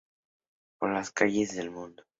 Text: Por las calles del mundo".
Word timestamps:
Por 0.79 0.89
las 0.91 1.11
calles 1.11 1.55
del 1.55 1.69
mundo". 1.69 2.03